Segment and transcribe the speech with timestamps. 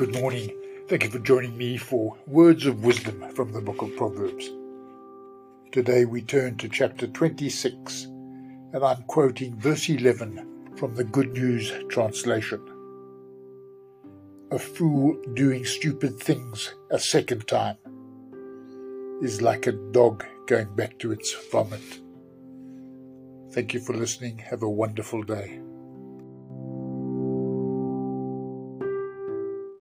[0.00, 0.50] Good morning.
[0.88, 4.48] Thank you for joining me for Words of Wisdom from the Book of Proverbs.
[5.72, 11.70] Today we turn to chapter 26, and I'm quoting verse 11 from the Good News
[11.90, 12.62] translation.
[14.50, 17.76] A fool doing stupid things a second time
[19.20, 22.00] is like a dog going back to its vomit.
[23.52, 24.38] Thank you for listening.
[24.38, 25.60] Have a wonderful day.